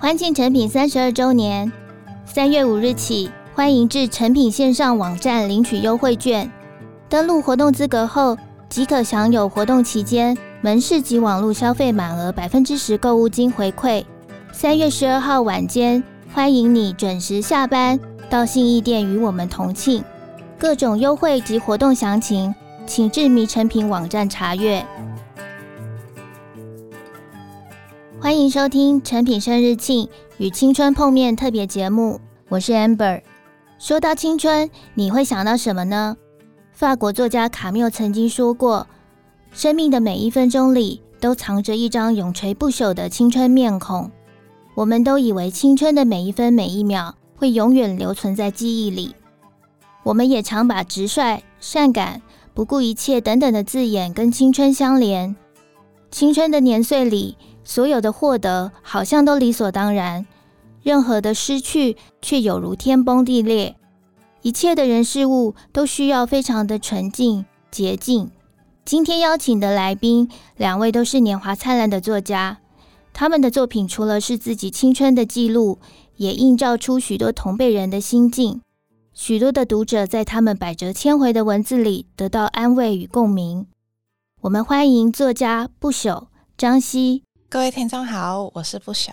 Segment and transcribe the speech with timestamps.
[0.00, 1.70] 欢庆成品三十二周年，
[2.24, 6.50] 三月五日起，欢迎至成品线上网站领取优惠券。
[7.06, 8.34] 登录活动资格后，
[8.70, 14.02] 即可享有活动期间门市及网络消费满额百分之十购物金回馈。
[14.52, 20.02] 三月十二号晚间，欢迎你准时下班到信义店与我们同庆。
[20.58, 22.54] 各种优惠及活动详情，
[22.86, 24.82] 请至迷成品网站查阅。
[28.22, 30.06] 欢迎收听陈品生日庆
[30.36, 32.20] 与青春碰面特别节目，
[32.50, 33.22] 我是 Amber。
[33.78, 36.14] 说到青春，你会想到什么呢？
[36.74, 38.86] 法国作家卡缪曾经说过
[39.52, 44.10] ：“生命的每一分钟里，都藏着一张永垂不朽的青春面孔。”
[44.76, 49.14] 我们都以为青春的每一分每一秒会永远留存在记忆里。
[50.02, 52.20] 我们也常把直率、善感、
[52.52, 55.34] 不顾一切等等的字眼跟青春相连。
[56.10, 60.26] 青春的年岁里，所有的获得好像都理所当然，
[60.82, 63.76] 任何的失去却有如天崩地裂。
[64.42, 68.30] 一切的人事物都需要非常的纯净洁净。
[68.84, 72.58] 今天邀请的来宾，两位都是年华灿烂的作家，
[73.12, 75.78] 他们的作品除了是自己青春的记录，
[76.16, 78.62] 也映照出许多同辈人的心境。
[79.12, 83.66] 许多的读者在他们百折千回的文字里得到安慰与共鸣。
[84.40, 87.24] 我们欢迎作家不朽张希。
[87.50, 89.10] 各位听众好，我是不朽。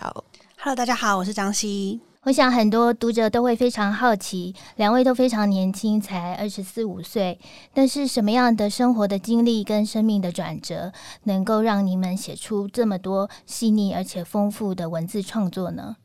[0.58, 2.00] Hello，大家好，我是张希。
[2.22, 7.36] 我想很多读者都会非常好奇，两位都非常年轻，才二十四五岁，
[7.74, 10.92] 但是什么样的生活的经历跟生命的转折，
[11.24, 15.96] 能够让你们写出这么多细腻而且丰富的文字创作呢？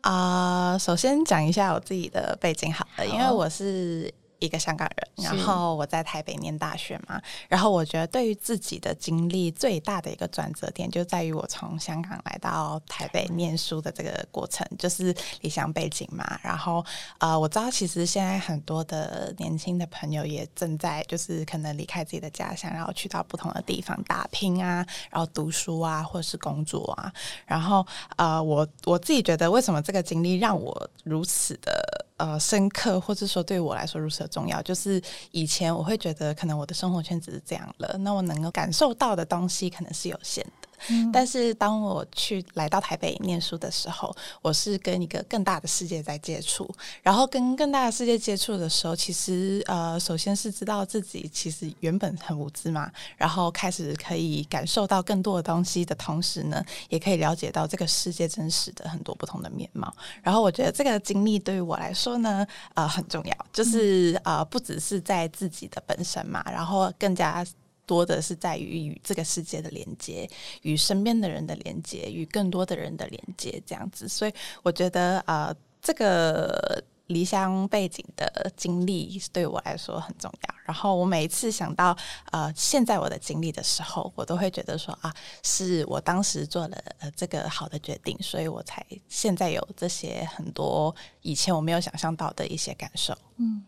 [0.00, 4.12] 啊、呃，首先讲一下我自己的背景好了，好，因为我是。
[4.44, 16.38] 一个香港人，然后我在台北念大学嘛，然后我觉得对于自己的经历最大的一个转折点就在于我从香港来到台北念书的这个过程，就是理想背景嘛。
[16.42, 16.84] 然后
[17.18, 27.12] 呃，我知道其实现在很多的年轻的朋友也正在就是可能离开自己的家乡，然后去到不同的地方打拼啊，然后读书啊，或者是工作啊。
[27.46, 27.86] 然后
[28.16, 32.01] 呃，我我自己觉得为什么这个经历让我如此的。
[32.22, 35.02] 呃，深刻，或者说对我来说如此的重要，就是
[35.32, 40.68] 以前我会觉得可能我的生活圈子是这样了，那我能够感受到的东西可能是有限的。
[41.12, 46.68] 但是当我去来到台北念书的时候，我是跟一个更大的世界在接触，
[47.02, 59.92] 然后跟更大的世界接触的时候，其实呃，首先是知道自己其实原本很无知嘛，然后开始可以感受到更多的东西的同时呢，也可以了解到这个世界真实的很多不同的面貌。
[60.22, 67.44] 然后我觉得这个经历对于我来说呢，呃，很重要，就是呃，不只是在自己的本身嘛，然后更加。
[67.86, 70.28] 多的是在于与这个世界的连接，
[70.62, 74.08] 与身边的人的连接，与更多的人的连接，这样子。
[74.08, 74.32] 所以
[74.62, 80.54] 我觉得，呃，这个离乡背景的经历对我来说很重要。
[80.64, 81.94] 然后我每一次想到，
[82.30, 85.12] 呃，现在我的经历的时候，我都会觉得说，啊，
[85.42, 93.12] 是我当时做了呃这个好的决定，所以我才现在有这些很多以前我没有想象到的一些感受。
[93.36, 93.64] 嗯。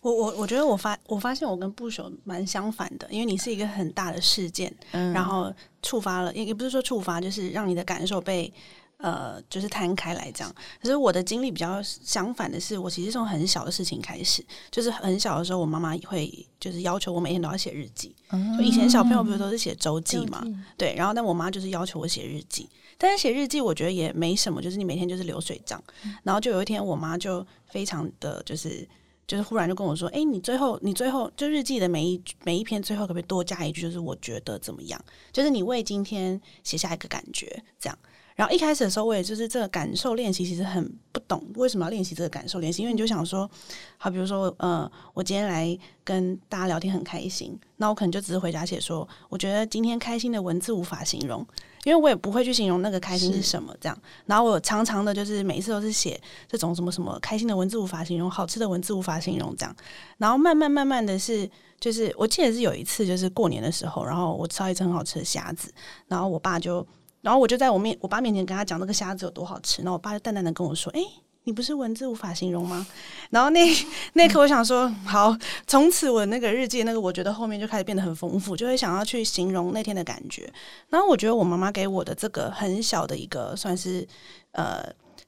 [0.00, 8.52] 我我我觉得我发我发现我跟不朽蛮相反的，因为你是一个很大的事件，嗯、然后触发了，也也不是说触发，就是让你的感受被
[8.98, 10.54] 呃就是摊开来这样。
[10.80, 18.14] 可是我的经历比较相反的是，我其实从很小的事情开始，就是很小的时候，我妈妈会就是要求我每天都要写日记。
[18.30, 20.40] 嗯、就以前小朋友不是都是写周记嘛？
[20.44, 25.82] 记对，然后但我妈就是要求我写日记，但是写日记我觉得也没什么，就是你每天就是流水账。
[26.04, 28.86] 嗯、然后就有一天，我妈就非常的就是。
[29.28, 33.82] 就是忽然就跟我说：“哎、你最后，你最后就日记的每一每一篇最后可不可以多加一句？
[33.82, 34.98] 就是我觉得怎么样？
[35.30, 37.98] 就是你为今天写下一个感觉，这样。
[38.38, 43.50] 然后一开始的时候，我也就是这个感受练习，其实很不懂为什么要练习这个感受练习，因为你就想说，
[43.96, 51.44] 好，比如说，呃，我今天来跟大家聊天很开心，那我可能就只是回家写说，我觉得今天开心的文字无法形容。”
[51.84, 53.98] 因为我也不会去形容那个开心是什么，这样。
[54.26, 59.74] 然后我常常的，就是每一次都是写这种什么什么开心的文字无法形容，好吃的文字无法形容，这样。
[60.18, 61.48] 然后慢慢慢慢的是，
[61.80, 65.72] 就是我记得是有一次，就是过年的时候，然后我吃到一只很好吃的虾子，
[66.08, 66.86] 然后我爸就，
[67.20, 71.00] 然后我就在我面我爸面前跟他讲那个虾子有多好吃，然后我爸就淡淡的跟我说：“哎。”
[71.44, 72.86] 你不是文字无法形容吗？
[73.30, 73.66] 然后那
[74.12, 75.34] 那刻，我想说，好，
[75.66, 80.52] 从此我那个日记那个，我觉得后面就开始变得很丰富，就会想要去形容那天的感觉。
[80.90, 84.06] 然后我觉得我妈妈给我的这个很小的一个，算是
[84.52, 84.84] 呃，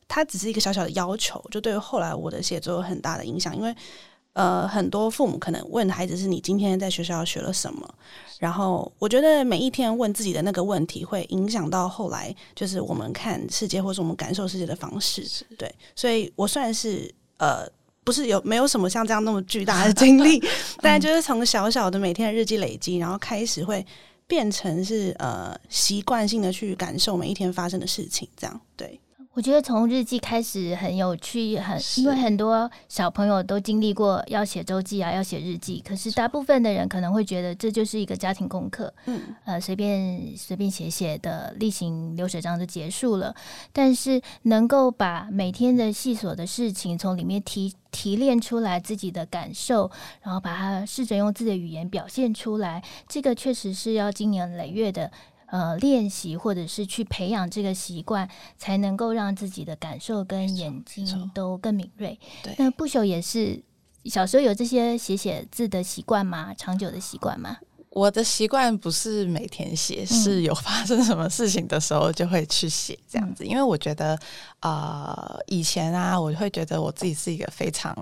[0.06, 3.56] 它只是一个小小的要求，就对于后来我的写作有很大的影响。
[3.56, 3.74] 因为
[4.32, 7.94] 呃，很多父母可能问孩子是你今天在学校学了什么？
[8.38, 15.26] 然后我觉得每一天问自己的那个问题，会影响到后来就是我们看世界或者我们感受世界的方式。
[15.58, 17.68] 对，所以我算是呃，
[18.04, 20.40] 不是有没有什么像这样那么巨大的 经历，
[20.80, 23.84] 但就是从小小的每天的日记累积，然后开始会
[24.26, 28.98] 变成是呃习惯性的去感受每一天发生的事情，这样对。
[29.32, 35.80] 我觉得从日记开始很有趣，很因为很多小朋友都经历过要写周记啊，要写日记。
[35.86, 43.32] 可是大部分的人可能会觉得这就是一个家庭功课，嗯，呃，随便随便写写的例行流水账就结束了。
[43.72, 49.88] 但是能够把每天的细琐的事情从里面提提炼出来自己的感受，
[50.22, 55.12] 然后把它试着用自己的语言表现出来，这个确实是要经年累月的。
[55.50, 62.16] 呃，练习或者是去培养这个习惯，才能够让自己的感受跟眼睛都更敏锐。
[62.42, 63.60] 对，那不朽也是
[64.04, 66.54] 小时候有这些写写字的习惯吗？
[66.54, 67.56] 长久的习惯吗？
[67.90, 73.42] 我的习惯不是每天写，是有发生什么事情的时候就会去写这样子。
[73.42, 74.16] 嗯、因为我觉得，
[74.60, 77.92] 呃，以前啊，我会觉得我自己是一个非常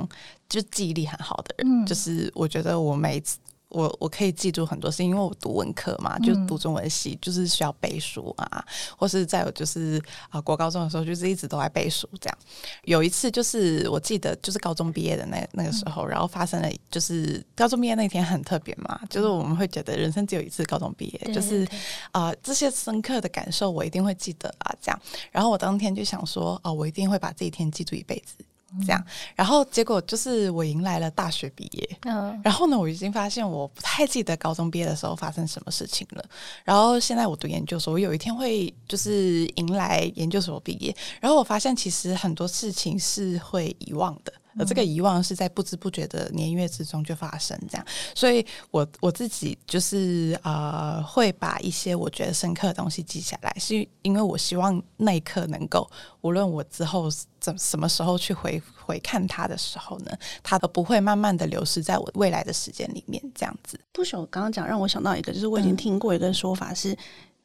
[0.46, 3.38] 就记忆力很好的人，嗯、就是我觉得我每一次。
[3.68, 8.64] 我我可以记住很多事，因为我读文科嘛，就读中文系，就是需要背书啊，嗯、
[8.96, 12.38] 或是在我就是啊、呃，国高中的时候就是一直都在背书这样。
[12.84, 21.64] 有一次就是我记得就是高中毕业的那那个时候，嗯、然后发生了就是高中毕业那天很特别嘛，就是我们会觉得人生只有一次高中毕业，嗯、就是
[22.12, 24.98] 啊、呃、这些深刻的感受我一定会记得啊这样。
[25.30, 28.42] 然后我当天就想说哦、呃，我一定会把这一天记住一辈子。
[28.86, 29.02] 这样，
[29.34, 31.98] 然后结果就是我迎来了大学毕业。
[32.02, 36.24] 嗯，然后呢，我已经发现我不太记得高中毕业的时候发生什么事情了。
[36.64, 44.32] 然后现在我读研究所，我有一天会就是迎来研究所毕业，然后我发现其实很多事情是会遗忘的。
[44.58, 55.88] 而这个遗忘是在不知不觉的年月之中就发生，这样，所以我我自己就是呃，会把一些我觉得深刻的东西记下来，是因为我希望那一刻能够，
[56.22, 57.08] 无论我之后
[57.38, 60.12] 怎什么时候去回回看它的时候呢，
[60.42, 63.78] 它都不会慢慢的流失在我未来的时间里面，这样子。
[63.92, 66.96] 不朽刚刚讲让我想到一个，就是我已经听过一个说法是，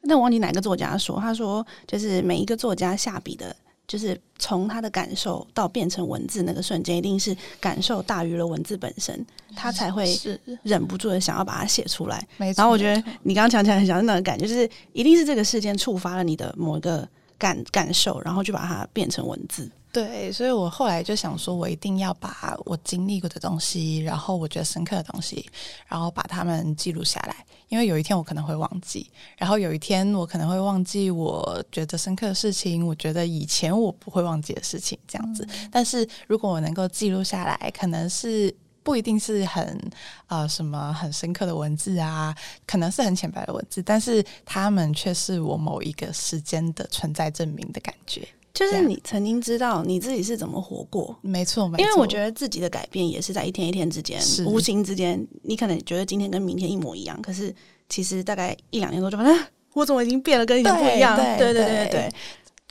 [0.01, 3.55] 那、忘记哪个作家说，他说就是每一个作家下笔的。
[3.87, 9.25] 就是从他的感受到变成文字那个瞬间，一定是感受大于了文字本身，
[9.55, 10.17] 他才会
[10.63, 12.25] 忍不住的想要把它写出来。
[12.37, 17.07] 然后我觉得你刚刚讲起来很像那种感觉，就是一定是这个事件触发了你的某一个
[17.37, 19.69] 感感受，然后就把它变成文字。
[19.93, 25.47] 对，所以我后来就想说，我一定要把我经历过的东西，然后我觉得深刻的东西，
[25.87, 27.45] 然后把它们记录下来。
[27.69, 35.47] 因为有一天我可能会忘记，然后有一天我可能会忘记我觉得深刻的事情，我觉得以前我不会忘记的事情，这样子。
[35.47, 38.51] 嗯、但是如果我能够记录下来，可能是
[38.81, 39.79] 不一定是很
[40.25, 42.35] 呃什么很深刻的文字啊，
[42.65, 48.27] 可能是很浅白的文字，但是他们却是我某一个时间的存在证明的感觉。
[48.53, 51.83] 就是你曾经知道你自己是怎么活过，没错，没错。
[51.83, 57.53] 因为我觉得自己的改变也是在一天一天之间，是无形之间，你可能觉得今天跟明天一模一样，可是
[57.89, 61.17] 其实大概一两年多就发现，我怎么已经变了，跟以前不一样？
[61.17, 62.13] 对对对对对。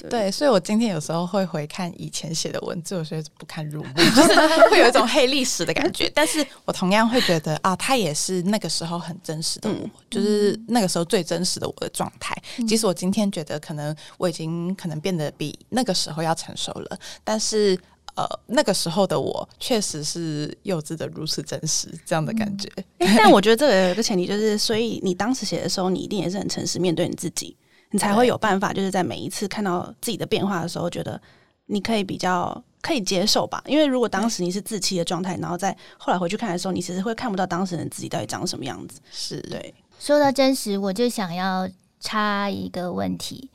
[0.09, 4.35] 对，所以我今天有时候会回看以前写的文字，我觉得不堪入目，就是
[4.71, 6.11] 会有一种黑历史的感觉。
[6.15, 12.35] 但是我同样会觉得啊，他也是那个时候很真实的我，嗯、就是那个时候最真实的我的状态。
[12.59, 17.79] 嗯、即使我今天觉得可能我已经可能变得比那个时候要成熟了，但是
[18.15, 22.69] 呃，那个时候的我确实是幼稚的如此真实，这样的感觉。
[22.99, 27.57] 嗯、但我觉得这个有一个前提就是，所以你当时写的时候，你一定也是很诚实面对你自己。
[27.93, 31.21] 你才会有办法，就是在每一次看到自己的变化的时候，觉得
[31.67, 33.63] 你可以比较可以接受吧。
[33.67, 39.01] 因为如果当时你是自欺的状态，然后在后来回去看的时候，你其实会看不到当时的自己到底长什么样子。
[39.13, 39.73] 是对。
[40.01, 41.69] 说到真实，我就想要
[42.01, 43.51] 插一个问题。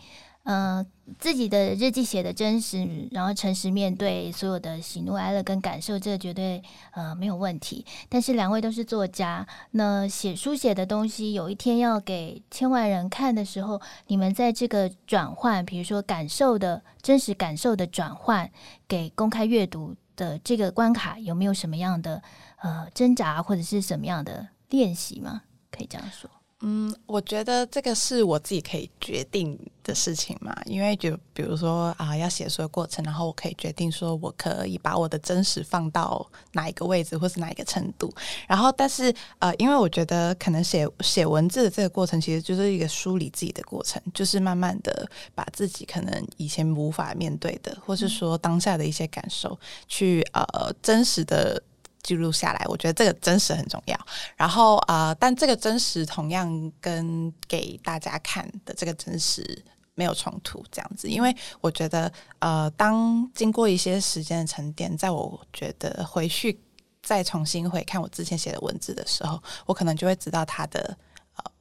[0.48, 0.86] 呃，
[1.20, 7.86] 自己的日记写的真实，然后诚实面对所有的喜怒哀乐跟感受，这绝对呃没有问题。
[8.08, 18.50] 但是两位都是作家，那写书写的东西，有一天要给千万人看的时候，你们在这个转换，比如说感受的真实感受的转换，
[18.88, 22.24] 给公开阅读的这个关卡，有没有什么样的
[22.62, 25.42] 呃挣扎，或者是什么样的练习吗？
[25.70, 26.30] 可以这样说。
[26.62, 38.12] 嗯，我觉得这个是我自己可以决定的事情嘛，因为就比如说啊，要写书的过程，然后我可以决定说我可以把我的真实放到哪一个位置，或是哪一个程度。
[38.48, 51.62] 然后，但是呃，因为我觉得可能写写文字的这个过程，其实就是一个梳理自己的过程，就是慢慢的把自己可能以前无法面对的，或是说当下的一些感受，去呃真实的。
[52.08, 54.00] 记录下来，我觉得这个真实很重要。
[54.38, 59.62] 然后啊、但这个真实同样跟给大家看的这个真实
[59.94, 61.10] 没有冲突，这样子。
[61.10, 62.10] 因为我觉得，
[62.40, 66.58] 呃，当经过一些时间的沉淀，在我觉得回去
[67.04, 70.98] 再重新回看我之前写的文字的时候，我可能就会知道它的。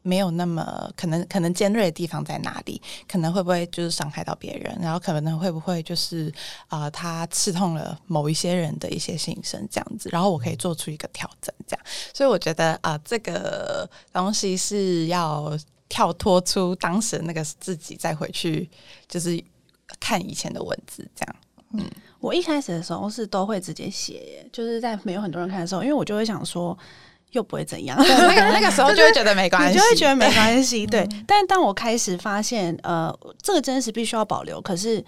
[0.07, 2.81] 没有那么可能，可能尖锐的地方在哪里？
[3.09, 4.79] 可能会不会就是伤害到别人？
[4.81, 6.33] 然后可能会不会就是
[6.69, 10.09] 啊、呃，他刺痛了某一些人的一些心声这样子？
[10.13, 11.85] 然后我可以做出一个调整，这样。
[12.15, 15.59] 所以我觉得啊、这个东西是要
[15.89, 18.71] 跳脱出当时那个自己，再回去
[19.09, 19.43] 就是
[19.99, 21.37] 看以前的文字，这样。
[21.73, 21.85] 嗯，
[22.21, 26.79] 我一开始的时候是都会直接写，就是在没有很多人看的时候，因为我就会想说。
[27.37, 30.87] 又不会怎样，那个那个时候就会觉得没关系，就会觉得没关系。
[30.87, 35.05] 对，但当我开始发现，呃，这个真实必须要保留，可是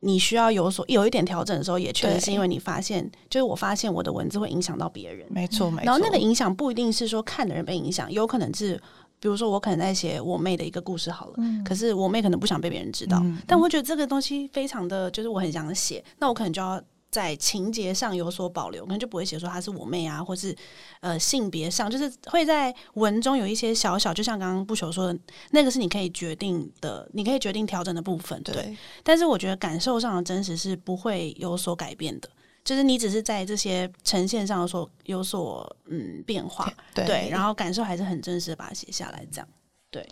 [0.00, 5.86] 你需要有所有一点调整的时候，也确实是因为你发现，就是我发现我的文字会影响到别人，没错没错。
[5.86, 8.78] 然后那个影响不一定是说看的人被影响，有可能是，
[9.18, 16.78] 比如说我可能在写我妹的一个故事好了，可是我妹可能不想被别人知道，但我觉得这个东西非常的就是我很想写，那我可能就要。
[17.14, 20.52] 在情节上有所保留，可能就不会写说她是我妹啊，或是
[20.98, 25.18] 呃性别上，就是会在文中有一些小小，就像刚刚不朽说的，
[25.52, 28.52] 那个是你可以决定的，你可以决定调整的部分，对。
[28.52, 32.28] 对，但是我觉得感受上的真实是不会有所改变的，
[32.64, 39.48] 就是你只是在这些呈现上有所有所嗯变化，对，对，然后感受还是很真实的把它写下来，这样
[39.88, 40.04] 对。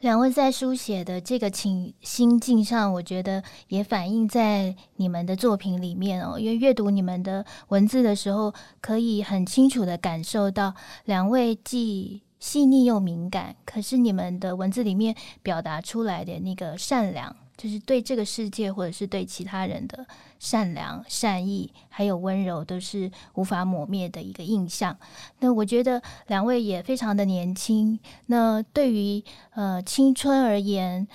[0.00, 6.38] 两位在书写的这个情心境上，我觉得也反映在你们的作品里面哦。
[6.38, 10.74] 因为阅读你们的文字的时候，可以很清楚的感受到
[11.06, 15.12] 两位既细腻又敏感，可是你们的文字里面
[15.42, 17.34] 表达出来的那个善良。
[17.56, 20.06] 就是对这个世界，或者是对其他人的
[20.38, 24.96] 善良、善意，还有温柔，都是无法抹灭的一个印象。
[25.40, 27.98] 那我觉得两位也非常的年轻。
[28.26, 29.24] 那对于
[29.54, 31.08] 呃青春而言，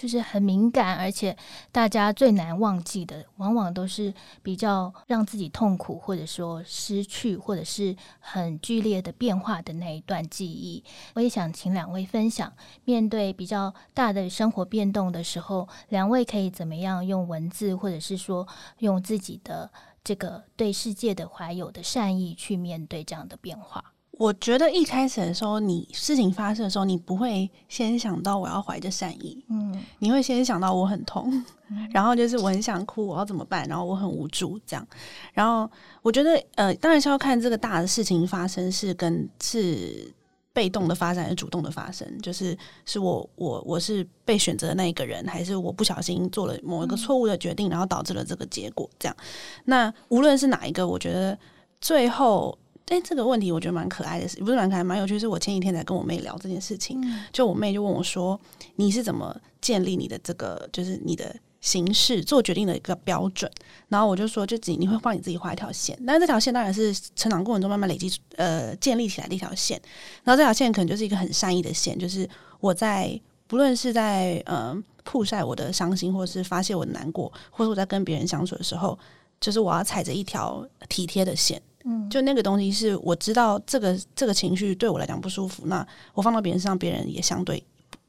[0.00, 1.36] 就是很敏感，而且
[1.70, 10.82] 大家最难忘记的，往往都是比较让自己痛苦，或者说失去，或者是很剧烈的变化的那一段记忆。
[11.12, 12.50] 我也想请两位分享，
[12.86, 19.70] 面对比较大的生活变动的时候，两位可以怎么样用文字，或者是说用自己的
[20.02, 23.92] 这个对世界的怀有的善意去面对这样的变化。
[24.20, 31.32] 我觉得一开始的时候，你事情发生的时候，你不会先想到我要怀着善意，嗯，你会先想到我很痛，
[31.70, 33.66] 嗯， 然后就是我很想哭，我要怎么办？
[33.66, 34.86] 然后我很无助，这样。
[35.32, 35.66] 然后
[36.02, 40.12] 我觉得，呃，当然是要看这个大的事情发生是跟是
[40.52, 49.16] 被动的发展还是主动的发生，就是是我我我是被选择的那一个人，还是我不小心做了某一个错误的决定，然后导致了这个结果，这样。
[49.64, 51.38] 那无论是哪一个，我觉得
[51.80, 52.58] 最后。
[52.90, 55.16] 哎，这个问题我觉得蛮可爱的，是不是蛮可爱，蛮有趣。
[55.16, 58.38] 是我前几天才跟我妹聊这件事情，嗯、就我妹就问我说
[58.74, 63.48] ：“你是怎么建立你的这个，就是你的形式做决定的一个标准？”
[63.86, 69.80] 然后我就说：“就自己你会帮你自己画一条线，但是这条线当然是成长过程中慢慢累积呃建立起来的一条线。
[70.24, 72.28] 然后这条线可能就是一个很善意的线，就是
[72.58, 78.98] 我在不论是在呃曝晒我的伤心，或者是发泄我的难过，或者我在跟别人相处的时候，
[79.40, 87.62] 就是我要踩着一条体贴的线。”嗯，就那个东西是我知道这个这个情绪对我来讲不舒服，那我放到别人身上，别人也相对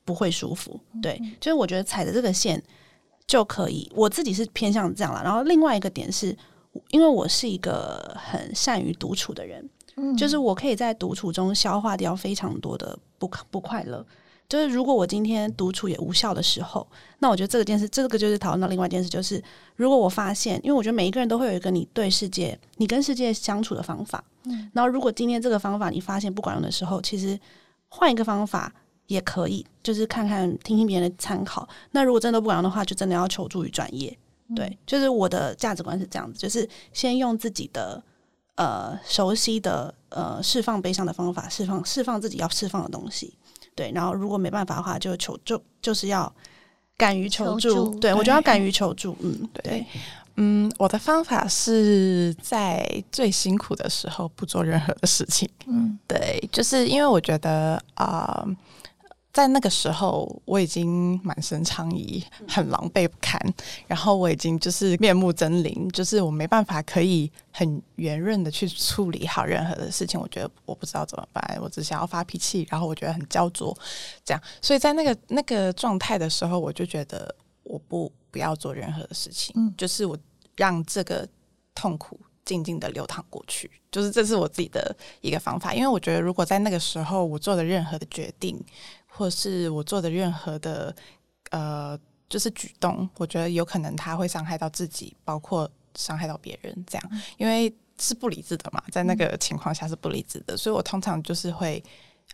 [0.03, 0.79] 不会舒服。
[1.01, 2.61] 对，就是我觉得踩着这个线
[3.25, 5.23] 就可以，我自己是偏向这样了。
[5.23, 6.37] 然后另外一个点是，
[6.89, 14.05] 因为我是一个很善于独处的人，嗯，就是我可以在独处中消化掉非常多的不不快乐。
[14.51, 16.85] 就是如果我今天独处也无效的时候，
[17.19, 19.41] 那我觉得这个件事，这个就是讨论到另外一件事，就是
[19.77, 27.39] 如果我发现，因为我觉得每一个人都会有一个你对世界、你跟世界相处的方法，嗯，然后如果今天这个方法你发现不管用的时候，其实
[27.87, 28.69] 换一个方法
[29.07, 31.65] 也可以，就是看看听听别人的参考。
[31.91, 34.17] 那如果真的不管用的话，就真的要求助于专业。
[34.53, 38.03] 对，就是我的价值观是这样子，就是先用自己的
[38.55, 43.33] 呃熟悉的呃释放悲伤的方法，释放释放自己要释放的东西。
[43.75, 46.31] 对，然后如果没办法的话，就求就就是要
[46.97, 47.69] 敢于求助。
[47.69, 49.15] 求助对，对我就要敢于求助。
[49.21, 49.85] 嗯，对，
[50.35, 55.49] 嗯，我的方法是在最辛苦的时候不做任何的事情。
[55.67, 58.43] 嗯，对，就是因为我觉得啊。
[58.45, 58.55] 呃
[59.33, 63.39] 在那个时候，我已经满身疮痍，很狼狈不堪。
[63.87, 70.19] 然后我已经就是面目狰狞，就是我没办法可以很圆润的去处理好任何的事情。
[70.19, 73.75] 我觉得我不知道怎么办，我只想要发脾气，然后我觉得很焦灼，
[74.25, 74.43] 这样。
[74.61, 77.33] 所以在那个那个状态的时候，我就觉得
[77.63, 80.17] 我不不要做任何的事情，嗯，就是我
[80.57, 81.25] 让这个
[81.73, 85.73] 痛苦静静的流淌过去，就是这是我自己的一个方法。
[85.73, 88.61] 因为我觉得，如果在那个时候我做的任何的决定，
[89.13, 90.95] 或是我做的任何的
[91.49, 91.99] 呃，
[92.29, 96.85] 就是举动，我觉得有可能他会伤害到自己，包括伤害到别人。
[96.87, 101.83] 这样，因为是不理智的嘛，在那个情况下是不理智的，所以我通常就是会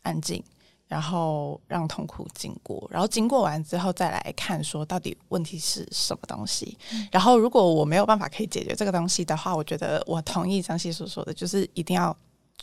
[0.03, 0.43] 安静。
[0.89, 6.77] 然后让痛苦经过，然后经过完之后再来看，说到底问题是什么东西。
[6.93, 12.17] 嗯、然后如果我没有办法可以解决这个东西的话，我觉得我同意张西所说的，就是一定要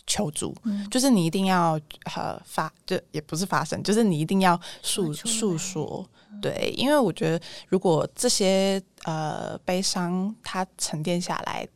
[0.07, 1.81] 求助，嗯、就是你一定要
[2.15, 6.09] 呃发，就也不是发声，就是你一定要诉诉说。
[6.43, 11.67] 对，因为我觉得如果这些呃悲伤它沉淀下来。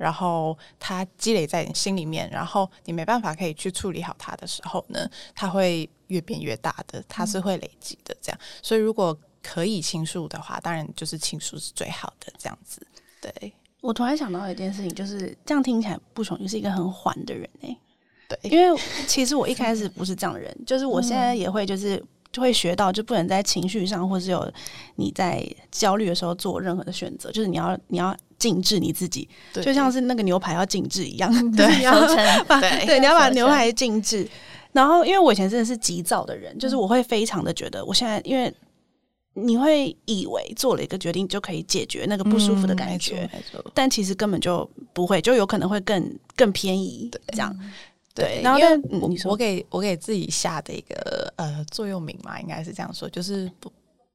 [0.00, 8.16] 然后它积累在你心里面，然后你没办法可以去处理好它的时候呢，它会越变越大的，它是会累积的。
[8.22, 12.32] 这样，所以如果可以倾诉的话，当然就是倾诉是最好的。
[12.38, 12.80] 这样子，
[13.20, 13.52] 对。
[13.80, 17.76] 我突然想到一件事情，就是这样听起来，不穷是一个很缓的人哎。
[18.28, 24.52] 对，因为其实我一开始不是这样的人，就是我现在也会就是就会学到，就不能在情绪上，或是有
[24.96, 28.16] 你在焦虑的时候做任何的选择，就是你要你要。
[28.40, 31.92] 静置你自己，就像是那个牛排要静置一样，对，你要
[32.44, 34.26] 把对，对，你要把牛排静置。
[34.72, 38.50] 然后，因为我以前真的是急躁的人，就是我会非常的觉得，我现在因为
[39.34, 47.10] 你会以为做了一个决定就可以解决那个不舒服的感觉，嗯、但其实根本就不会，就有可能会更更偏移。
[47.28, 47.54] 这样，
[48.14, 48.40] 对。
[48.42, 53.72] 然后，但我、嗯、我给我给自己下的一个呃座右铭嘛，应该是这样说，就是不。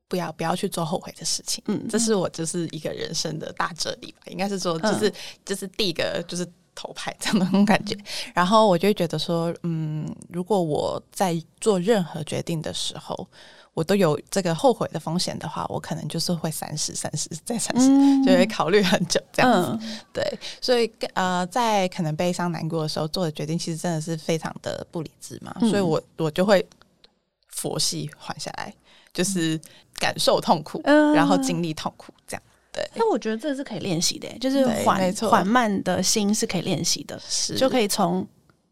[0.08, 7.98] 不要不要去做后悔的事情，嗯，这是我就是一个人生的大哲理吧，应该是说就是、嗯、就是第一个就是头牌这样的那种感觉，
[8.32, 13.28] 然后我就觉得说，嗯，如果我在做任何决定的时候，
[13.76, 26.68] 我都有这个后悔的风险的话，我可能就是会三十三十再三十，嗯、就会考虑很久这样子，嗯、对，所以呃，在可能悲伤难过的时候做的决定，其实真的是非常的不理智嘛，嗯、所以我我就会
[27.50, 28.74] 佛系缓下来。
[29.14, 29.58] 就是
[29.98, 32.44] 感受痛苦，嗯、然后经历痛苦，这样。
[32.70, 32.86] 对。
[32.96, 37.56] 那我觉得这是可以练习的，就是缓缓慢的心是可以练习的，是。
[37.56, 38.28] 就可以从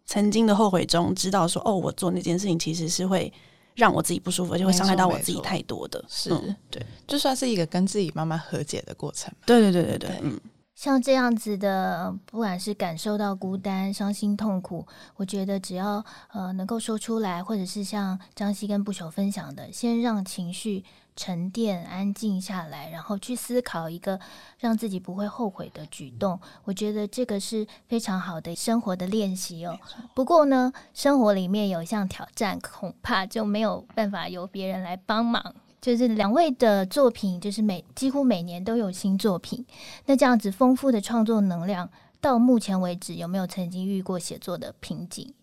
[0.05, 3.31] 曾经的后悔中知道说，哦，我做那件事情其实是会
[3.75, 9.33] 让我自己不舒服，就会伤害到我自己太多的，是、嗯、对，就算是一个跟自己慢慢和解的过程。
[9.45, 10.39] 对对对对对，嗯。
[10.75, 20.83] 像这样子的，不管是感受到孤单、伤心、痛苦，我觉得只要呃能够说出来，或者是像张希跟不朽分享的，先让情绪
[21.15, 24.19] 沉淀、安静下来，然后去思考一个
[24.59, 29.77] 让自己不会后悔的举动，我觉得这个是非常好的生活的练习哦。
[30.13, 35.53] 不过呢，生活里面有一项挑战，恐怕就没有办法由别人来帮忙。
[35.81, 39.65] 就是两位的作品，就是每几乎每年都有新作品。
[40.05, 41.89] 那这样子丰富的创作能量，
[42.21, 45.33] 到目前为止有没有曾经遇过写作的瓶颈？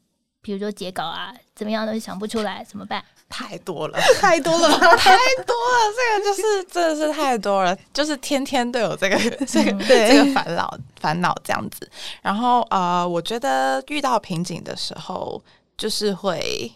[0.42, 3.04] 比如说截稿啊，怎么样都想不出来，怎么办？
[3.28, 5.94] 太多了，太多了， 太多了！
[5.94, 11.88] 这个就是真的是太多了， 就是天天都有这个 这个这个烦恼烦恼这样子。
[12.22, 15.40] 然后呃，我觉得遇到瓶颈的时候，
[15.76, 16.72] 就是会，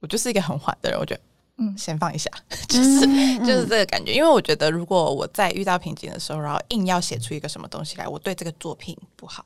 [0.00, 1.20] 我就是一个很缓的人，我觉得。
[1.58, 2.30] 嗯，先放一下，
[2.68, 3.00] 就是
[3.38, 4.12] 就是这个感觉。
[4.12, 9.42] 因为我觉得，如果我在遇到瓶颈的时候，然后硬要写出一个什么东西来，我对这个作品不好，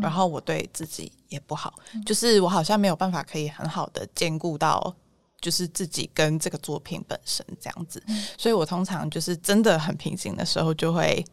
[0.00, 1.74] 然后我对自己也不好，
[2.06, 4.94] 就是我好像没有办法可以很好的兼顾到，
[5.40, 8.02] 就是自己跟这个作品本身这样子。
[8.38, 11.24] 所以我通常就是真的很平静的时候，就会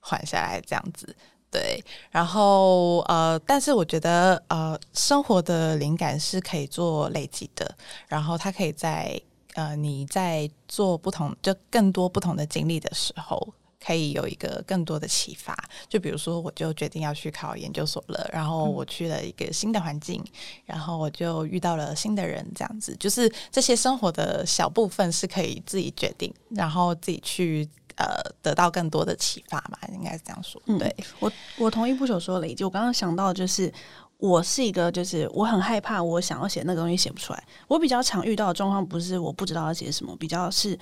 [0.00, 1.14] 缓下来这样子。
[1.50, 7.76] 对，然后呃，但是我觉得呃，生活的灵感是可以做累积的，
[8.08, 9.20] 然后它可以在。
[9.54, 13.52] 呃，你在做不同，就更多不同的经历的时候，
[13.84, 15.56] 可以有一个更多的启发。
[15.88, 20.22] 就比如说，我就决定要去考研究所了，然后我去了一个新的环境，
[20.64, 28.06] 然后我就遇到了新的人，这样子，就是这些生活的小部分是可以自己决定，然后自己去呃
[28.40, 30.60] 得到更多的启发嘛，应该是这样说。
[30.78, 32.64] 对，嗯，我，我同意不朽说的一句。
[32.64, 33.72] 我刚刚想到就是。
[34.18, 37.44] 我是一个，就是我很害怕，我想要写那个东西写不出来。
[37.66, 40.78] 我比较常遇到的状况不是我不知道要写什么，比较是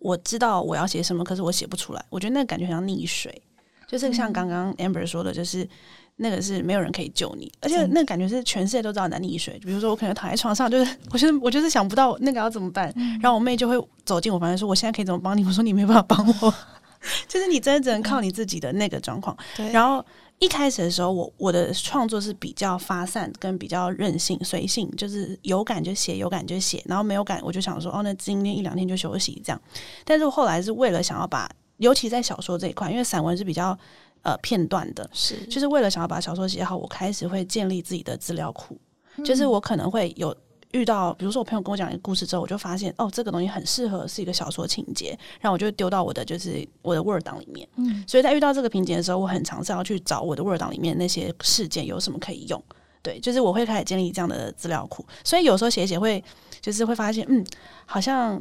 [0.00, 2.04] 我知道我要写什么，可是我写不出来。
[2.10, 3.40] 我觉得那个感觉像溺水，
[3.86, 5.68] 就是像刚刚 Amber 说的，就是
[6.16, 9.58] 那个是没有人可以救你，而且那个感觉是全世界都知道你在溺水。
[9.62, 16.54] 比如说我可能躺在床上，就是 我就是我就是想不到那个要怎么办，然后我妹就会走进我房间说：“我现在可以怎么帮你？”我说：“你没办法帮我，
[17.28, 20.04] 就是你真的只能靠你自己的那个状况。”对，然后。
[20.40, 29.62] 一开始的时候，我我的创作是比较发散跟比较任性随性，就是有感就写，有感就写，然后没有感我就想说，哦，那今天一两天就休息这样。
[30.04, 33.78] 但是后来是为了想要把，尤其在小说这一块，因为散文是比较
[34.22, 38.76] 呃片段的，是就是为了想要把小说写好，我开始会建立自己的资料库，
[39.16, 40.34] 嗯、就是我可能会有。
[40.72, 47.68] 遇到，比如说我朋友跟我讲一个故事之后，我就发现哦，这个东西很适合是一个小说情节，然后我就丢到我的就是我的 Word 档里面。
[47.76, 52.62] 嗯，所以在遇到这个瓶颈的时候，我很尝试要去找我的 Word 档里面那些事件有什么可以用。
[53.02, 55.04] 对，就是我会开始建立这样的资料库。
[55.24, 56.22] 所以有时候写写会
[56.60, 57.44] 就是会发现，嗯，
[57.84, 58.40] 好像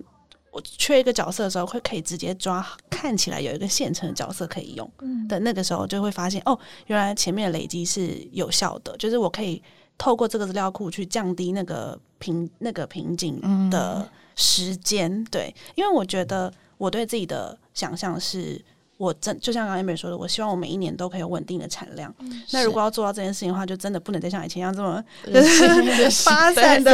[0.52, 4.92] 我缺一个角色的时候，会可以直接抓，看起来有一个现成的角色可以用。
[5.02, 9.64] 嗯，的那个时候就会发现，哦，原来前面的累积是有效的，就是我可以。
[10.00, 18.60] 透过这个资料库去降低那个瓶那个瓶颈的时间，嗯、对，因为我觉得我对自己的想象是。
[19.00, 22.14] 我真就像刚才 Amber 说的，我希望我每一年都可以有稳定的产量。
[22.20, 26.94] 嗯、那如果要做到这件事情的话，就真的不能再像以前一样这么就是发散的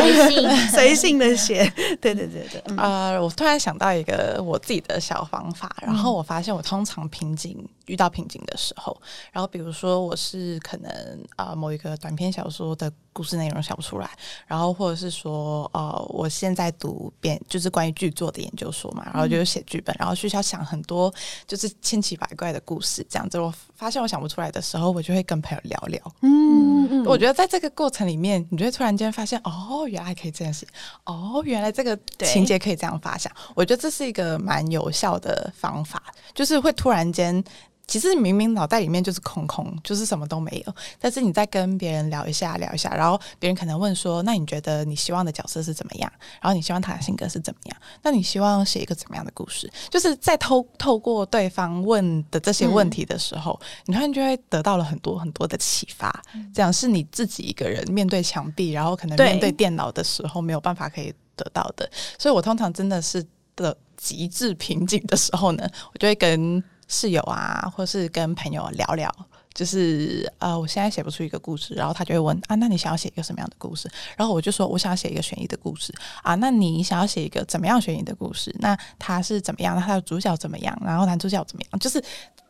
[0.70, 1.68] 随性的写。
[2.00, 2.62] 对对对对。
[2.68, 7.58] 嗯、呃，我突然想到一个我自己的小方法，然后我发现我通常瓶颈
[7.88, 9.00] 遇到瓶颈的时候，
[9.32, 10.92] 然后比如说我是可能
[11.36, 14.10] 啊、呃、某一个短篇小说的故事内容想不出来，
[14.48, 21.14] 然后或者是说呃我现在读编就是关于剧作的研究所嘛，然后就是写剧本，然后需要想很多
[21.46, 21.72] 就是。
[21.82, 26.16] 千奇百怪的故事，这样子，我发现我想不出来的时候，我就会跟朋友聊聊。
[26.22, 30.66] 嗯，嗯，我觉得在这个过程里面，你就会突然间发现，哦，原来可以这件事，
[31.04, 33.32] 哦，原来这个情节可以这样发想。
[33.54, 36.02] 我觉得这是一个蛮有效的方法，
[36.34, 37.44] 就是会突然间。
[37.88, 40.76] 其实明明脑袋里面就是空空，就是什么都没有。
[41.00, 46.12] 但是你再跟别人聊一下，聊一下，然后别人可能问说：“那你觉得你希望的角色是怎么样？
[46.42, 47.78] 然后你希望他的性格是怎么样？
[48.02, 56.24] 那你希望写一个怎么样的故事？”就是在透透过对方问的这些问题的时候，嗯、你突然就会得到了很多很多的启发。
[56.54, 61.90] 这样是你自己一个人面对墙壁，然后可能面对电脑的时候没有办法可以得到的。
[62.18, 66.64] 所以我通常真的是的极致瓶颈的时候呢，我就会跟。
[66.88, 69.14] 室友啊，或是跟朋友聊聊，
[69.54, 73.90] 就是呃，我现在写不出一个故事，然后他就会问啊，那你想要写一个什么样的故事？
[74.16, 75.94] 然后我就说，我想要写一个悬疑的故事
[76.24, 78.56] 啊，那你想要写一个怎么样悬疑的故事？
[78.60, 79.80] 那他是怎么样？
[79.80, 80.78] 他的主角怎么样？
[80.84, 81.80] 然后男主角怎么样？
[81.80, 82.04] 就是。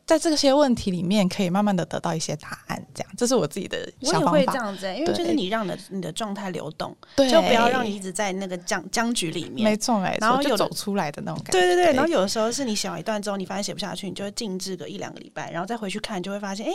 [0.05, 4.31] 在这些问题里面，可以慢慢的得到一些答案，这样，这是我自己的想法。
[4.31, 9.69] 我也会这样子，因为就是你让的你的状态流动，对就不要让你一直在那个僵僵局里面。
[9.69, 10.17] 没错，没错。
[10.21, 11.51] 然后就走出来的那种感觉。
[11.53, 11.93] 对对对。
[11.93, 16.71] 然后有的时候是你写完一段之后，你发现写不下去，你就会静置个一两个礼拜，然后再回去看，就会发现，哎，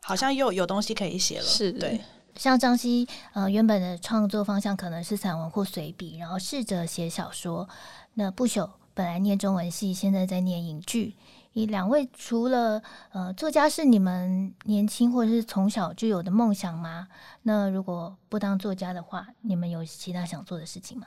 [0.00, 1.44] 好像又有东西可以写了。
[1.44, 2.00] 是，对。
[2.36, 7.68] 像张希，呃，原本的创作方向可能是散文或随笔，然后试着写小说。
[8.14, 11.14] 那不朽本来念中文系，现在在念影剧。
[11.54, 17.06] 你两位除了呃作家是你们年轻或者是从小就有的梦想吗？
[17.42, 21.06] 那如果不当作家的话，你们有其他想做的事情吗？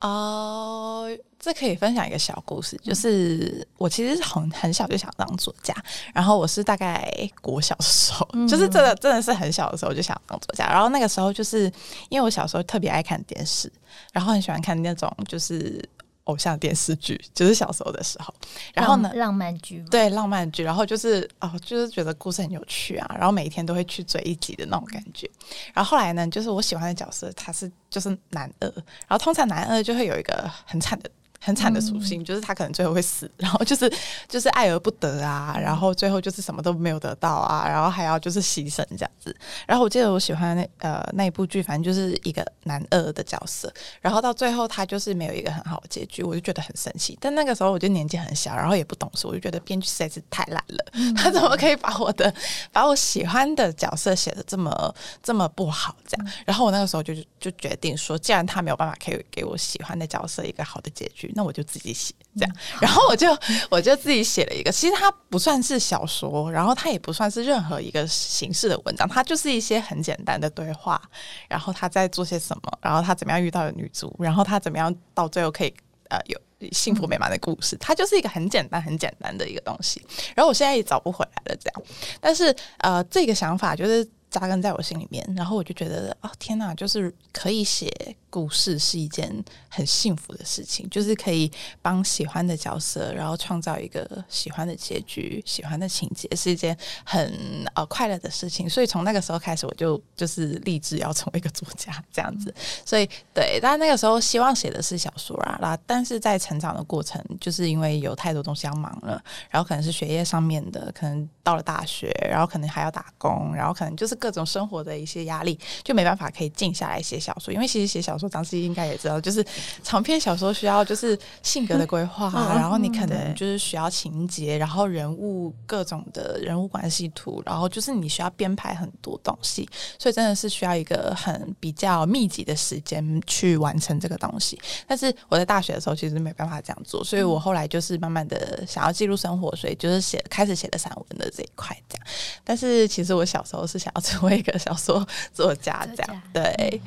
[0.00, 5.74] 哦、呃，这可以分享一个小故事，就是我其实很很小就想当作家，
[6.12, 11.72] 然后我是大概国小的时候，嗯、就是真的真的是很小的时候就想当作家，然后那个时候就是
[12.10, 13.72] 因为我小时候特别爱看电视，
[14.12, 15.82] 然后很喜欢看那种就是。
[16.24, 18.34] 偶像电视剧，就是小时候的时候，
[18.72, 25.30] 然后呢，浪漫剧，对，浪漫剧，然后就是哦，就是觉得故事很有趣啊，然后每一天都会去追一集的那种感觉。
[25.72, 28.66] 然后后来呢，就是我喜欢的角色，他是就是男二，
[29.06, 31.10] 然后通常男二就会有一个很惨的。
[31.44, 33.92] 很惨的属性，嗯、就是他可能最后会死，然后就是
[34.26, 39.36] 就是爱而不得啊，然后最后就是什么都没有得到啊，然后还要就是牺牲这样子。
[39.66, 47.18] 然后我记得我喜欢那呃那一部剧，反正就是一个男二的角色，然后到最后他就是没有一个很好的结局，我就觉得很生气。
[47.20, 52.32] 但那个时候我就年纪很小，然后也不懂事，我就觉得编剧实在是太烂了，嗯、他怎么可以把我的
[52.72, 56.26] 把我喜欢的角色写的这么这么不好这样？
[56.46, 61.30] 然后我那个时候就就决定说，既然他没有办法可以给我喜欢的角色一个好的结局。
[61.34, 63.28] 那我就自己写这样， 然后我就
[63.70, 71.00] 我就自己写了一个，其实它不算是小说，然后它也不算是任何一个形式的文章，它就是一些很简单的对话，
[71.48, 75.74] 然后他在做些什么，然后他怎么样遇到了女主，然后他怎么样到最后可以
[76.08, 76.40] 呃有
[76.72, 80.00] 幸福美满的故事，它就是一个很简单很简单的一个东西。
[80.34, 81.82] 然后我现在也找不回来了，这样，
[82.20, 87.88] 但是呃这个想法就是扎根在我心里面，然后我就觉得哦天哪，就是可以写。
[88.34, 89.32] 故事是一件
[89.68, 91.48] 很幸福的事情，就是可以
[91.80, 98.68] 帮喜欢的角色，然后创造一个喜欢的结局、喜欢的情节，是一件很呃快乐的事情。
[98.68, 102.52] 所以从那个时候开始，我就就是立志要成为一个作家这样子。
[102.84, 117.52] 所以对，但那个时候希望写的是小说啊，那但是在成长的过程，就是因为有太多东西要忙了，然后可能是学业上面的，可能到了大学，然后可能还要打工，然后可能就是各种生活的一些压力，就没办法可以静下来写小说。
[117.52, 119.44] 因为其实写小说，张思怡应该也知道，就是
[119.82, 134.58] 长篇小说需要就是性格的规划，嗯、然后你可能就是需要情节，然后人物各种的人物关系图，然后就是你需要编排很多东西，所以真的是需要一个很比较密集的时间去完成这个东西。
[134.86, 142.06] 但是我在大学的时候其实没办法这样做，所以我后来就是慢慢的想要记录生活，所以就是写开始写的散文的这一块这样。
[142.42, 146.22] 但是其实我小时候是想要成为一个小说作家这样。
[146.32, 146.80] 对，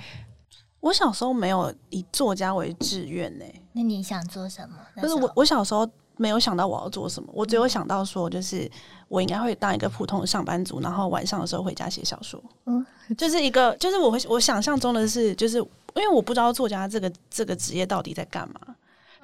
[0.80, 3.46] 我小时候没有以作家为志愿呢。
[3.74, 4.76] 那你想做什么？
[5.02, 8.70] 就是我我小时候没有想到我要做什么，我只有想到说，就是
[9.08, 12.42] 我应该会当一个普通的上班族，然后晚上的时候回家写小说。
[12.66, 12.86] 嗯，
[13.18, 18.60] 就是一个，就是我会我想象中的是，就是因为我不知道作家这个这个职业到底在干嘛。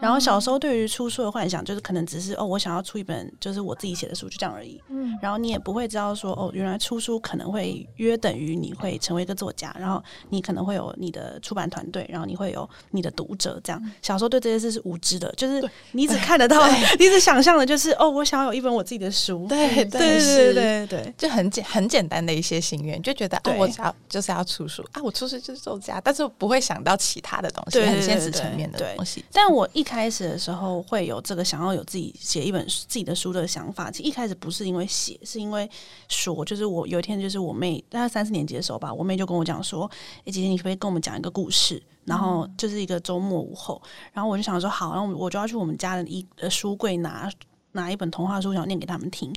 [0.03, 4.77] 然后小时候对于出书的幻想，就是可能只是哦，我想要出一本就是我自己写的书，就这样而已。
[4.89, 13.57] 嗯，然后你也不会知道说哦，原来出书可能会约等于你会成为一个作家，然后你可能会有你的出版团队，然后你会有你的读者。
[13.63, 16.67] 这样小时候对这些事是无知的，就是你只看得到，
[16.99, 19.45] 你只想象的就是哦，我想要有一本我自己的书。
[19.47, 29.23] 对对对对对对，就很简很简单的一些心愿，就觉得哦，我要就是要出书啊，我出书就是作家，但是不会想到其他的东西，很现实层面的东西。
[29.31, 33.91] 但我一开始的时候会有这个想要有自己写一本自己的书的想法。
[33.91, 35.69] 其实一开始不是因为写，是因为
[36.07, 39.89] 说，就是我有一天就是我妹，大概三四年级的时候吧，我妹就跟我讲说
[40.25, 47.31] ：“哎，姐姐，你可不可以跟我们讲一个故事？”然后就是一个周末午后，然后我就想说好，然后我就要去我们家的一呃书柜拿
[47.71, 49.33] 拿一本童话书，想念给他们听。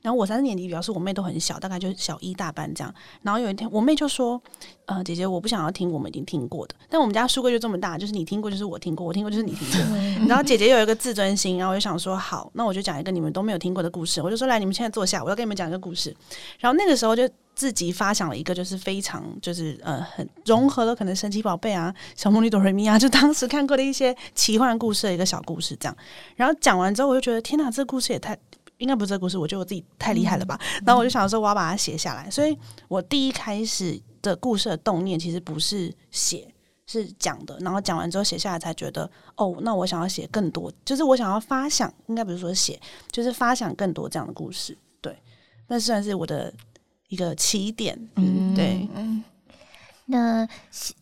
[0.00, 2.94] 然后我三四年级，表示我妹都很小，大概就小一大班这样。
[3.22, 4.40] 然后有一天，我妹就说
[4.86, 6.74] ：“呃，姐姐，我不想要听我们已经听过的。
[6.88, 10.26] 但我们家书柜就这么大，就是你听过就是我听过，我听过就是你听过。
[10.28, 14.22] 然后姐姐有一个自尊心，然后我就想说，好，那我就讲一个你们都没有听过的故事。
[14.22, 16.14] 我就说，来，你们现在坐下，我要跟你们讲一个故事。
[16.60, 25.96] 然后那个时候就自己发想了一个，就是非常就是呃很融合了可能神奇宝贝啊、小魔女哆瑞咪啊，就当时看过的一些奇幻故事的一个小故事这样。
[26.36, 28.38] 然后讲完之后，我就觉得天哪，这个故事也太……
[28.78, 30.58] 应该不是这个故事，我觉得我自己太厉害了吧。
[30.60, 32.30] 嗯、然后我就想说，我要把它写下来。
[32.30, 36.52] 所以我第一开始的故事的动念其实不是写，
[36.86, 37.58] 是讲的。
[37.60, 44.78] 然后讲完之后写下来，才觉得哦，那我想要写更多，就是我想要发想，应该不是说写，就是发想更多这样的故事。
[45.00, 45.20] 对，
[45.66, 46.54] 那算是我的
[47.08, 47.98] 一个起点。
[48.14, 48.88] 嗯，对。
[48.94, 49.24] 嗯，
[50.06, 50.48] 那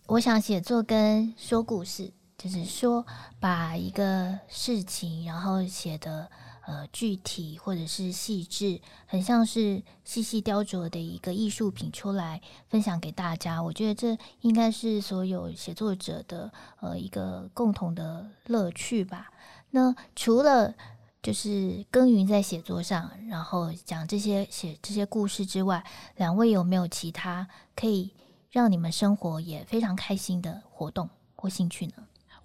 [0.06, 3.04] 我想写作跟说故事，就是说
[3.38, 6.26] 把一个事情，然后写的。
[6.66, 13.62] 呃，具体或者是细致，很像是细细雕琢的一个艺术品出来分享给大家。
[13.62, 19.30] 我觉得这应该是所有写作者的呃一个共同的乐趣吧。
[19.70, 20.74] 那除了
[21.22, 25.84] 就是耕耘在写作上，然后讲这些写这些故事之外，
[26.16, 28.10] 两位有没有其他可以
[28.50, 31.94] 让你们生活也非常开心的活动或兴趣呢？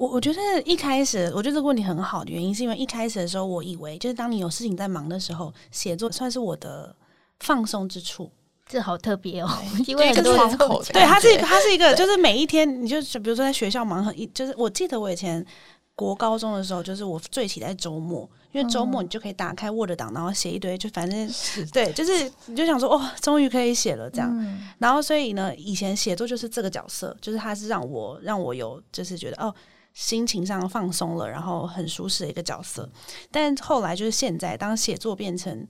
[0.02, 6.96] 我我觉得一开始，我觉得这个问题很好的原因，是因为一开始的时候，我以为就是当你有事情在忙的时候，写作算是我的
[7.42, 8.32] 放松之处。
[8.68, 9.50] 这好特别哦，
[9.86, 10.58] 因为很多人
[10.92, 15.46] 对，它是一个，它是一个，就是每一天，你就比如说在学校忙很一，就是我记得我以前
[15.94, 24.36] 国高中的时候，就是我最期待周末，因为周末你就可以打开 Word 档，然后写一堆，就反正是对，就是你就想说，哦，终于可以写了这样。
[24.36, 29.54] 嗯、然后所以呢，以前写作就是这个角色，就是它是让我让我有就是觉得哦。
[29.94, 32.90] 心情上放松了，然后很舒适的一个角色。
[33.30, 35.68] 但后来就是现在，当写作变成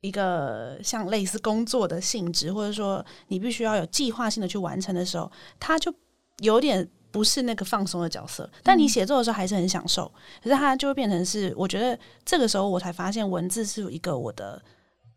[0.00, 5.92] 一个像类似工作的性质，或者说你必须要有计划性的去完成的时候，它就
[6.38, 8.48] 有点不是那个放松的角色。
[8.62, 10.10] 但你写作的时候还是很享受，
[10.42, 14.62] 可是它就会变成是，我觉得这个时候我才发现，文字是一个我的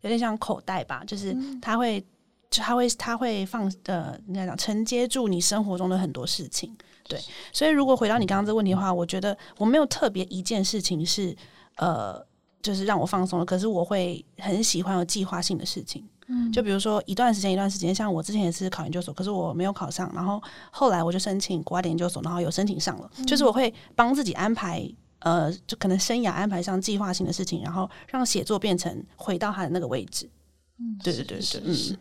[0.01, 2.01] 有点像口袋吧，就是它会，
[2.49, 6.75] 就它会，它会放呃，应该讲承接住你生活中的很多事情。
[7.07, 7.19] 对，
[7.51, 11.35] 所以如果回到你刚刚这个问题的话，我觉得我没有特别一件事情是
[11.77, 12.23] 呃，
[12.61, 13.45] 就是让我放松了。
[13.45, 23.11] 可是我会很喜欢有计划性的事情，嗯，就比如说一段时间一段时间，像我之前也是考研究所，可是我没有考上，然后后来我就申请国外的研究所，然后有申请上了。
[23.17, 24.87] 嗯，就是我会帮自己安排，
[25.19, 30.29] 呃，就可能生涯安排上计划性的事情，然后让写作变成回到它的那个位置。
[30.77, 31.97] 嗯，对对对对，嗯，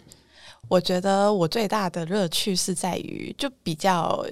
[0.69, 4.25] 我觉得我最大的乐趣是在于就比较。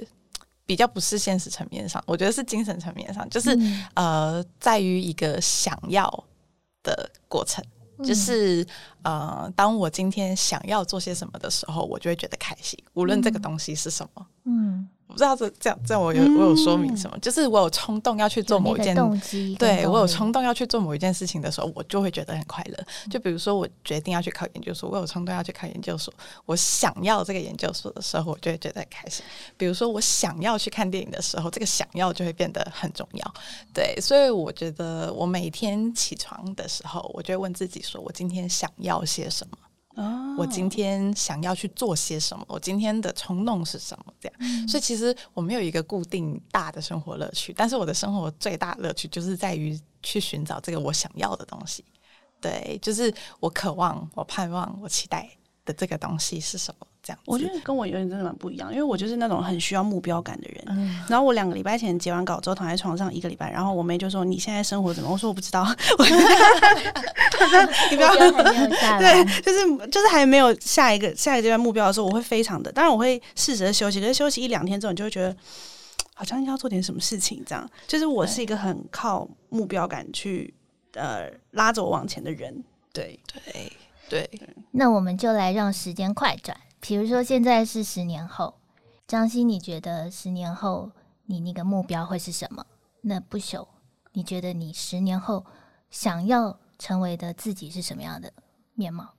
[0.69, 6.07] 比较不是现实层面上，我觉得是精神层面上，就是、嗯、呃，在于一个想要
[6.83, 7.65] 的过程，
[7.97, 8.67] 嗯、就是
[9.01, 14.27] 呃，当我今天想要做些什么的时候，我就会觉得开心，无论这个东西是什么。
[14.45, 17.17] 嗯，我不知道这这样这样我有我有说明什么？
[17.17, 22.79] 嗯、就是我有冲动要去做某一件动机，对我有冲动要去做某一件事情的时候，我就会觉得很快乐。
[23.11, 26.13] 就比如说我决定要去考研究所，我有冲动要去考研究所，
[26.45, 29.25] 我想要这个研究所的时候，我就会觉得很开心。
[29.57, 33.35] 比如说我想要去看电影的时候，这个想要就会变得很重要。
[33.73, 39.57] 对，所以我觉得我每天起床的时候，我就会问自己说，我今天想要些什么？
[40.39, 42.45] 我今天想要去做些什么？
[42.49, 44.13] 我今天的冲动是什么？
[44.21, 51.85] 这样，嗯、所以其实我没有一个固定大的生活乐趣，但是我的生活最大乐趣就是在于去寻找这个我想要的东西。
[52.41, 55.29] 对，就是我渴望、我盼望、我期待
[55.69, 56.87] 的这个东西是什么？
[57.03, 60.65] 这样，我觉得跟我有点真的蛮不一样，因为我就是那种很需要目标感的人。
[60.69, 65.65] 嗯、然后我两个礼拜前结完稿之后躺在床上一个礼拜，然后我妹就说：“你现在生活怎么？”我说：“我不知道。”
[67.91, 68.15] 你不要
[68.99, 75.35] 对，就是就是还没有下一个下一个阶段目标的时候，我会非常的，当然我会试着休息，可是休息一两天之后，你就会觉得
[76.15, 77.71] 好像要做点什么事情，这样。
[77.87, 80.53] 就是我是一个很靠目标感去
[80.95, 82.63] 呃拉着我往前的人。
[82.93, 83.73] 对对
[84.09, 84.29] 对，
[84.71, 86.59] 那我们就来让时间快转。
[86.81, 88.55] 比如说，现在是十年后，
[89.07, 90.91] 张欣，你觉得十年后
[91.27, 92.65] 你那个目标会是什么？
[93.03, 93.67] 那不朽，
[94.13, 95.45] 你觉得你十年后
[95.91, 98.33] 想要成为的自己是什么样的
[98.75, 99.13] 面貌？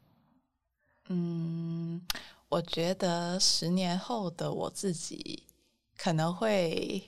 [1.09, 2.01] 嗯，
[2.47, 5.43] 我觉得十年后的我自己
[5.97, 7.03] 可能会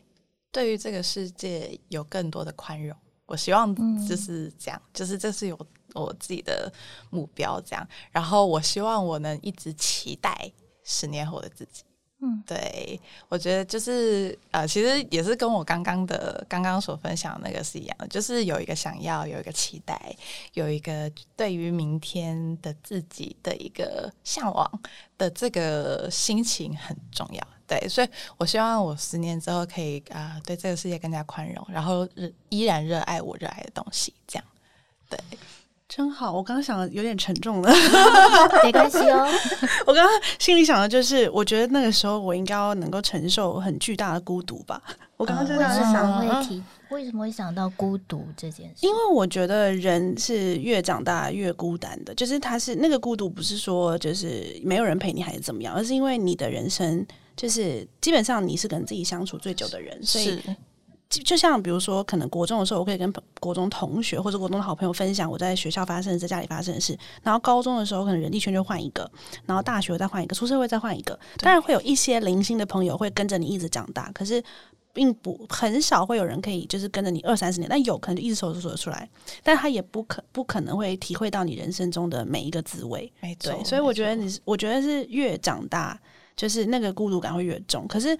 [0.51, 2.95] 对于这个世界有更多的宽容。
[3.25, 3.73] 我希望
[4.07, 5.57] 就是这样，嗯、就是这是有。
[5.93, 6.71] 我自己的
[7.09, 10.51] 目标这样，然后我希望我能一直期待
[10.83, 11.83] 十年后的自己。
[12.23, 20.15] 嗯，对，我觉得就是呃，其实也是跟我刚刚的刚刚所分享的那个是一样的，就是有一个想要，有一个期待，
[20.53, 24.81] 有一个对于明天的自己的一个向往
[25.17, 27.47] 的这个心情很重要。
[27.65, 32.07] 对，所以我希望我十年之后可以啊、呃，对这个世界更加宽容，然后
[32.49, 34.45] 依然热爱我热爱的东西，这样，
[35.09, 35.19] 对。
[35.93, 37.69] 真好，我刚刚想的有点沉重了，
[38.63, 39.27] 没关系哦。
[39.85, 44.81] 我刚刚心里想的就是，我觉得那个时候我应该要能够承受很巨大的孤独吧。
[45.17, 46.63] 我刚刚真的是想，会提？
[46.91, 48.85] 为什么会想到孤独这件事？
[48.85, 60.39] 因为我觉得人是越长大越孤单的，就是他是那个孤独，不是说就是没有人陪你还是怎么样，而是因为你的人生就是基本上你是跟自己相处最久的人，所以。
[61.19, 66.97] 就像比如说，可能国中的时候，我可以跟国中同学或者国中的好朋友分享我在学校发生的、在家里发生的事。
[67.21, 69.11] 然后高中的时候，可能人际圈就换一个，
[69.45, 71.19] 然后大学再换一个，出社会再换一个。
[71.39, 74.41] 当然会有一些零星的朋友会跟着你一直长大，可是
[74.93, 77.69] 并不很少会有人可以就是跟着你二三十年。
[77.69, 79.09] 但有可能就一直说说得出来，
[79.43, 83.11] 但他也不可不可能会体会到你人生中的每一个滋味。
[83.19, 85.99] 没错，对，所以我觉得你，我觉得是越长大，
[86.37, 87.85] 就是那个孤独感会越重。
[87.87, 88.17] 可是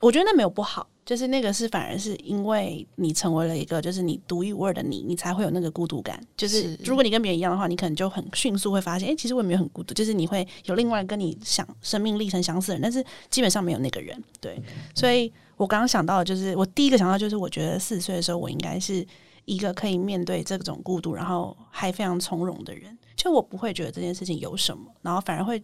[0.00, 0.88] 我觉得那没有不好。
[1.04, 6.22] 就是那个是反而是因为你成为了一个就是你独一无二的你，你才会有那个孤独感。
[6.36, 9.94] 就是如果你跟别人一样的话，你可能就很迅速会发现，哎、欸，其实我也没有很孤独。
[9.94, 14.22] 就是你会有另外跟你想生命历程相似的人，但是基本上没有那个人。
[14.38, 14.60] 对，
[14.94, 19.02] 所以我刚刚想到的就是，我第一个想到就是，我觉得四十岁的时候，我应该是
[19.46, 22.94] 一个可以面对这种孤独，然后还非常从容的人。
[23.16, 25.62] 就我不会觉得这件事情有什么，然后反而会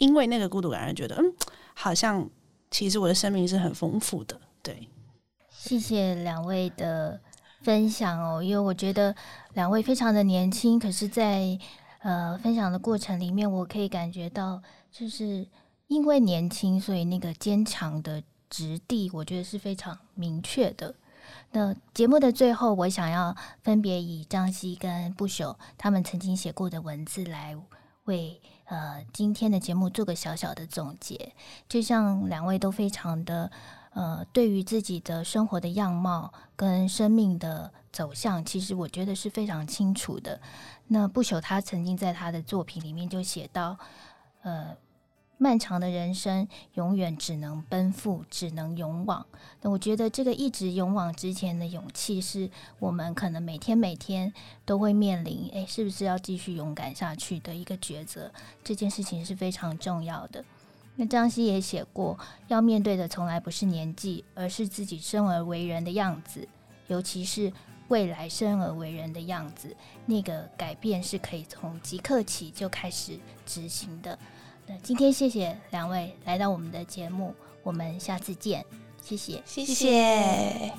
[0.00, 1.32] 因为那个孤独感而觉得，嗯，
[1.72, 2.28] 好像
[2.72, 4.40] 其实我的生命是很丰富的。
[4.62, 4.88] 对，
[5.50, 7.20] 谢谢两位的
[7.60, 9.14] 分享哦，因为我觉得
[9.52, 11.58] 两位非常的年轻，可是在，
[12.00, 15.46] 呃分享的过程里面，我可以感觉到，就是
[15.86, 20.94] 因为年轻，所以那个坚强的质地，我觉得是非常明确的。
[21.50, 27.54] 那节目的最后，我想要分别以张希跟不朽他们曾经写过的文字来
[28.04, 31.34] 为呃今天的节目做个小小的总结，
[31.68, 33.50] 就像两位都非常的。
[33.94, 40.40] 呃，对于自己的生活的样貌跟生命的走向，其实我觉得是非常清楚的。
[40.86, 43.76] 那不朽他曾经在他的作品里面就写到，
[44.40, 44.74] 呃，
[45.42, 49.26] 漫长的人生永远只能奔赴，只能勇往。
[49.60, 54.32] 那我觉得这个一直勇往直前的勇气，是我们可能每天每天
[54.64, 58.30] 都会面临，诶，是不是要继续勇敢下去的一个抉择？
[58.62, 60.44] 这件事情是非常重要的。
[60.94, 66.46] 那张希也写过，要面对的从来不是年纪，而是自己生而为人的样子，
[66.86, 67.52] 尤其是
[67.88, 69.74] 未来生而为人的样子。
[70.06, 74.16] 那个改变是可以从即刻起就开始执行的。
[74.66, 78.64] 那今天谢谢两位来到我们的节目，我们下次见，
[79.02, 80.72] 谢谢，谢谢。